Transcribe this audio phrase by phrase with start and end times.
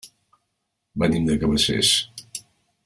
[1.03, 1.95] Venim de Cabacés.